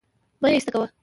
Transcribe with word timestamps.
مه 0.41 0.47
يې 0.49 0.53
ايسته 0.57 0.71
کوه 0.73 0.87